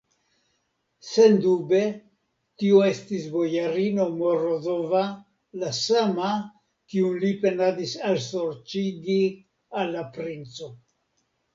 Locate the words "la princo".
9.99-10.73